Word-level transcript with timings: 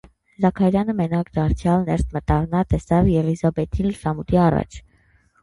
Զաքարյանը 0.43 0.95
մենակ 1.01 1.29
դարձյալ 1.39 1.85
ներս 1.89 2.07
մտավ, 2.15 2.49
նա 2.55 2.63
տեսավ 2.73 3.13
Եղիսաբեթին 3.17 3.91
լուսամուտի 3.93 4.43
առաջ: 4.49 4.83